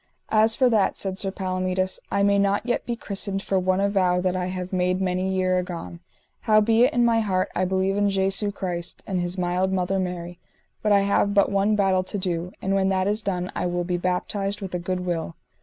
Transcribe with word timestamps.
As 0.29 0.55
for 0.55 0.67
that, 0.67 0.97
said 0.97 1.19
Sir 1.19 1.29
Palomides, 1.29 1.99
I 2.11 2.23
may 2.23 2.39
not 2.39 2.65
yet 2.65 2.87
be 2.87 2.95
christened 2.95 3.43
for 3.43 3.59
one 3.59 3.79
avow 3.79 4.19
that 4.19 4.35
I 4.35 4.47
have 4.47 4.73
made 4.73 4.99
many 4.99 5.29
years 5.29 5.61
agone; 5.61 5.99
howbeit 6.39 6.91
in 6.91 7.05
my 7.05 7.19
heart 7.19 7.49
I 7.55 7.65
believe 7.65 7.97
in 7.97 8.09
Jesu 8.09 8.51
Christ 8.51 9.03
and 9.05 9.21
his 9.21 9.37
mild 9.37 9.71
mother 9.71 9.99
Mary; 9.99 10.39
but 10.81 10.91
I 10.91 11.01
have 11.01 11.35
but 11.35 11.51
one 11.51 11.75
battle 11.75 12.01
to 12.01 12.17
do, 12.17 12.51
and 12.63 12.73
when 12.73 12.89
that 12.89 13.07
is 13.07 13.21
done 13.21 13.51
I 13.55 13.67
will 13.67 13.83
be 13.83 13.97
baptised 13.97 14.59
with 14.59 14.73
a 14.73 14.79
good 14.79 15.01
will. 15.01 15.35